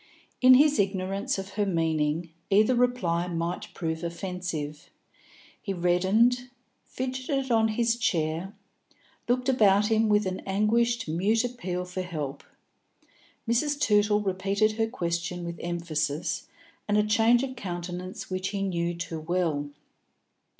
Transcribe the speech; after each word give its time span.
In 0.41 0.55
his 0.55 0.79
ignorance 0.79 1.37
of 1.37 1.49
her 1.49 1.65
meaning, 1.67 2.31
either 2.49 2.73
reply 2.73 3.27
might 3.27 3.71
prove 3.75 4.03
offensive. 4.03 4.89
He 5.61 5.73
reddened, 5.75 6.49
fidgeted 6.85 7.51
on 7.51 7.67
his 7.67 7.97
chair, 7.97 8.55
looked 9.29 9.47
about 9.47 9.91
him 9.91 10.09
with 10.09 10.25
an 10.25 10.39
anguished 10.47 11.07
mute 11.07 11.43
appeal 11.43 11.85
for 11.85 12.01
help. 12.01 12.43
Mrs. 13.47 13.79
Tootle 13.79 14.21
repeated 14.21 14.71
her 14.71 14.87
question 14.87 15.45
with 15.45 15.59
emphasis 15.61 16.47
and 16.87 16.97
a 16.97 17.03
change 17.03 17.43
of 17.43 17.55
countenance 17.55 18.27
which 18.27 18.47
he 18.47 18.63
knew 18.63 18.95
too 18.95 19.19
well. 19.19 19.69